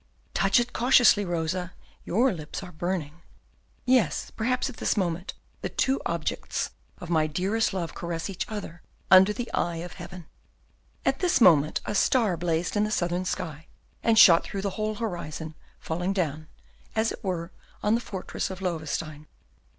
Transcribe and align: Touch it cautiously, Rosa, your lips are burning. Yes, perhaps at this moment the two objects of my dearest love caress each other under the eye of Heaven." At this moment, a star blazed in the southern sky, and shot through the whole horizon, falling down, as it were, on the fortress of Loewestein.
Touch 0.33 0.59
it 0.59 0.73
cautiously, 0.73 1.23
Rosa, 1.23 1.73
your 2.05 2.33
lips 2.33 2.63
are 2.63 2.71
burning. 2.71 3.21
Yes, 3.85 4.31
perhaps 4.31 4.67
at 4.67 4.77
this 4.77 4.97
moment 4.97 5.35
the 5.61 5.69
two 5.69 6.01
objects 6.07 6.71
of 6.97 7.11
my 7.11 7.27
dearest 7.27 7.71
love 7.71 7.93
caress 7.93 8.27
each 8.27 8.49
other 8.49 8.81
under 9.11 9.31
the 9.31 9.53
eye 9.53 9.75
of 9.75 9.93
Heaven." 9.93 10.25
At 11.05 11.19
this 11.19 11.39
moment, 11.39 11.81
a 11.85 11.93
star 11.93 12.35
blazed 12.35 12.75
in 12.75 12.83
the 12.83 12.89
southern 12.89 13.25
sky, 13.25 13.67
and 14.01 14.17
shot 14.17 14.43
through 14.43 14.63
the 14.63 14.71
whole 14.71 14.95
horizon, 14.95 15.53
falling 15.79 16.13
down, 16.13 16.47
as 16.95 17.11
it 17.11 17.23
were, 17.23 17.51
on 17.83 17.93
the 17.93 18.01
fortress 18.01 18.49
of 18.49 18.59
Loewestein. 18.59 19.27